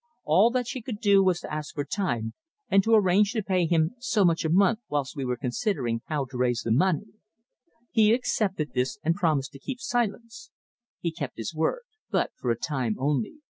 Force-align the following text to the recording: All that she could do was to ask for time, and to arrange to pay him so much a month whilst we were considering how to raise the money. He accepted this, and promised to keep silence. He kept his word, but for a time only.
All 0.23 0.49
that 0.49 0.65
she 0.65 0.81
could 0.81 0.99
do 0.99 1.21
was 1.23 1.41
to 1.41 1.53
ask 1.53 1.75
for 1.75 1.85
time, 1.85 2.33
and 2.71 2.83
to 2.83 2.95
arrange 2.95 3.33
to 3.33 3.43
pay 3.43 3.67
him 3.67 3.91
so 3.99 4.25
much 4.25 4.43
a 4.43 4.49
month 4.49 4.79
whilst 4.89 5.15
we 5.15 5.23
were 5.23 5.37
considering 5.37 6.01
how 6.07 6.25
to 6.25 6.37
raise 6.39 6.61
the 6.63 6.71
money. 6.71 7.05
He 7.91 8.11
accepted 8.11 8.73
this, 8.73 8.97
and 9.03 9.13
promised 9.13 9.51
to 9.51 9.59
keep 9.59 9.79
silence. 9.79 10.49
He 11.01 11.11
kept 11.11 11.37
his 11.37 11.53
word, 11.53 11.83
but 12.09 12.31
for 12.35 12.49
a 12.49 12.57
time 12.57 12.95
only. 12.97 13.41